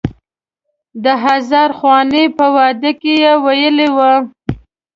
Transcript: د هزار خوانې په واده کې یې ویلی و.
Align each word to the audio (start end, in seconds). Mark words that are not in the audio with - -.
د 1.03 1.05
هزار 1.25 1.69
خوانې 1.77 2.25
په 2.37 2.45
واده 2.55 2.91
کې 3.01 3.13
یې 3.23 3.33
ویلی 3.43 3.89
و. 3.95 3.99